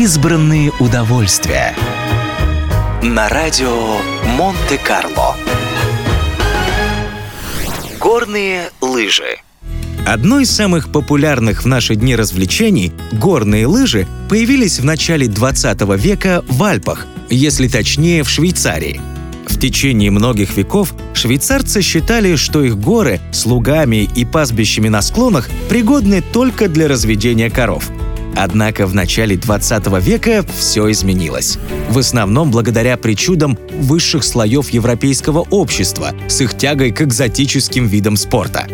[0.00, 1.74] Избранные удовольствия.
[3.02, 3.98] На радио
[4.36, 5.34] Монте-Карло.
[7.98, 9.40] Горные лыжи.
[10.06, 16.44] Одно из самых популярных в наши дни развлечений– горные лыжи– появились в начале 20 века
[16.46, 19.00] в Альпах, если точнее в Швейцарии.
[19.48, 25.50] В течение многих веков швейцарцы считали, что их горы с лугами и пастбищами на склонах
[25.68, 27.90] пригодны только для разведения коров–
[28.40, 31.58] Однако в начале 20 века все изменилось.
[31.90, 38.68] В основном благодаря причудам высших слоев европейского общества с их тягой к экзотическим видам спорта.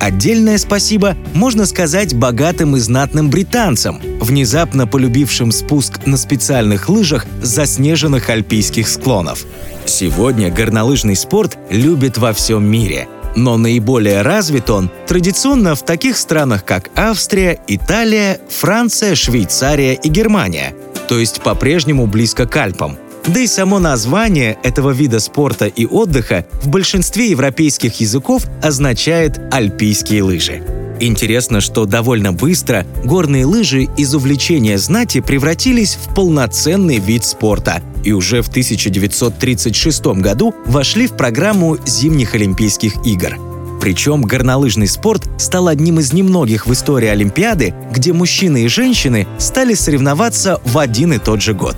[0.00, 7.48] Отдельное спасибо можно сказать богатым и знатным британцам, внезапно полюбившим спуск на специальных лыжах с
[7.48, 9.44] заснеженных альпийских склонов.
[9.84, 16.64] Сегодня горнолыжный спорт любят во всем мире– но наиболее развит он традиционно в таких странах,
[16.64, 20.74] как Австрия, Италия, Франция, Швейцария и Германия,
[21.08, 22.98] то есть по-прежнему близко к Альпам.
[23.26, 30.22] Да и само название этого вида спорта и отдыха в большинстве европейских языков означает «альпийские
[30.22, 30.62] лыжи».
[31.00, 38.12] Интересно, что довольно быстро горные лыжи из увлечения знати превратились в полноценный вид спорта и
[38.12, 43.38] уже в 1936 году вошли в программу зимних Олимпийских игр.
[43.80, 49.74] Причем горнолыжный спорт стал одним из немногих в истории Олимпиады, где мужчины и женщины стали
[49.74, 51.76] соревноваться в один и тот же год.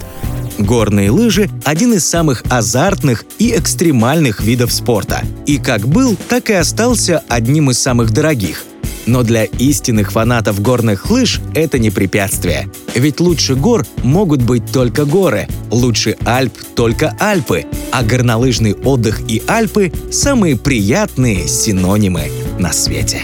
[0.59, 5.23] Горные лыжи– один из самых азартных и экстремальных видов спорта.
[5.47, 8.64] И как был, так и остался одним из самых дорогих–
[9.06, 12.69] но для истинных фанатов горных лыж это не препятствие.
[12.95, 19.42] Ведь лучше гор могут быть только горы, лучше Альп только Альпы, а горнолыжный отдых и
[19.47, 23.23] Альпы– самые приятные синонимы на свете.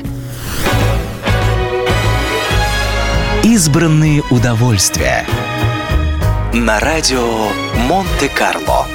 [3.44, 5.26] Избранные удовольствия.
[6.52, 7.48] На радио
[7.88, 8.86] Монте-Карло.